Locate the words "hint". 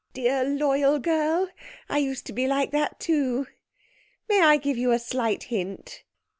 5.53-6.01